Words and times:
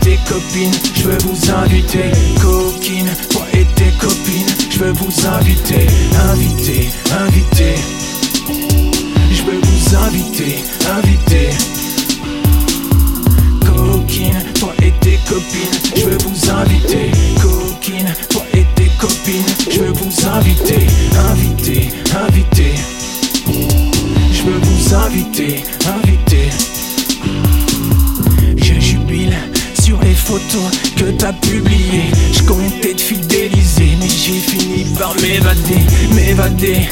tes 0.00 0.18
copines, 0.28 0.72
je 0.94 1.04
veux 1.04 1.18
vous 1.18 1.50
inviter. 1.50 2.10
Coquine, 2.40 3.10
toi 3.30 3.42
et 3.52 3.64
tes 3.74 3.90
copines, 3.98 4.54
je 4.70 4.78
veux 4.78 4.92
vous 4.92 5.26
inviter. 5.26 5.86
Inviter, 6.30 6.88
inviter. 7.18 7.74
Je 9.30 9.42
veux 9.42 9.60
vous 9.62 9.96
inviter, 9.96 10.64
inviter. 10.90 11.50
Coquine, 13.64 14.44
toi 14.54 14.72
et 14.82 14.92
tes 15.00 15.18
copines, 15.28 15.78
je 15.96 16.04
veux 16.04 16.18
vous 16.18 16.50
inviter. 16.50 16.83
Que 30.96 31.10
t'as 31.12 31.32
publiées. 31.32 32.10
Je 32.32 32.42
comptais 32.42 32.94
te 32.94 33.00
fidéliser, 33.00 33.96
mais 34.00 34.08
j'ai 34.08 34.40
fini 34.40 34.84
par 34.98 35.14
m'évader, 35.16 35.80
m'évader. 36.12 36.88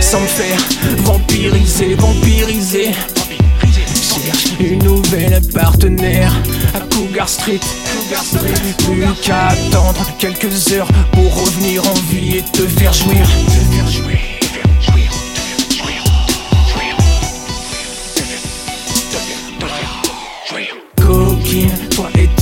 Sans 0.00 0.20
me 0.20 0.26
faire 0.26 0.60
vampiriser, 0.98 1.94
vampiriser. 1.94 2.92
Une 4.60 4.82
nouvelle 4.84 5.40
partenaire 5.52 6.32
à 6.74 6.80
Cougar 6.94 7.28
Street. 7.28 7.60
Plus 8.84 9.04
qu'à 9.22 9.48
attendre 9.48 10.06
quelques 10.18 10.72
heures 10.72 10.88
pour 11.12 11.42
revenir 11.44 11.82
en 11.88 11.94
vie 12.12 12.36
et 12.38 12.42
te 12.42 12.66
faire 12.66 12.92
jouir. 12.92 13.26
Te 13.46 13.74
faire 13.74 13.88
jouir. 13.88 14.18
Coquine, 20.96 21.70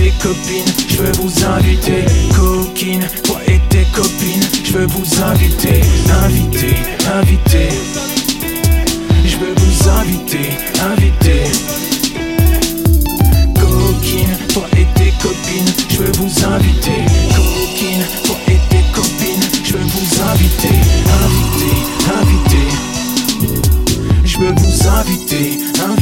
tes 0.08 0.28
copines, 0.28 0.72
je 0.88 0.96
veux 0.96 1.12
vous 1.12 1.44
inviter. 1.44 2.04
Coquine, 2.34 3.06
toi 3.24 3.38
et 3.46 3.60
tes 3.68 3.84
copines, 3.94 4.48
je 4.64 4.72
veux 4.72 4.86
vous 4.86 5.22
inviter. 5.22 5.80
Inviter, 6.24 6.76
inviter. 7.14 7.68
Je 9.24 9.36
veux 9.36 9.54
vous 9.56 9.88
inviter, 9.88 10.50
inviter. 10.92 11.42
Coquine, 13.60 14.36
toi 14.48 14.66
et 14.72 14.86
tes 14.94 15.12
copines, 15.22 15.72
je 15.90 15.96
veux 15.98 16.12
vous 16.18 16.44
inviter. 16.44 17.04
Coquine, 17.34 18.04
toi 18.24 18.36
et 18.48 18.60
tes 18.70 18.84
copines, 18.94 19.48
je 19.64 19.72
veux 19.74 19.84
vous 19.84 20.22
inviter. 20.22 20.76
Inviter, 21.24 21.76
inviter. 22.20 22.68
Je 24.24 24.38
veux 24.38 24.54
vous 24.56 24.88
inviter, 24.88 25.58
inviter. 25.84 25.97